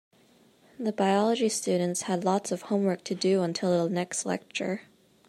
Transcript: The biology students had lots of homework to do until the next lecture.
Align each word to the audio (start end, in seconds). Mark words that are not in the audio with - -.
The 0.79 0.91
biology 0.91 1.47
students 1.47 2.01
had 2.01 2.23
lots 2.23 2.51
of 2.51 2.63
homework 2.63 3.03
to 3.03 3.13
do 3.13 3.43
until 3.43 3.83
the 3.87 3.93
next 3.93 4.25
lecture. 4.25 4.81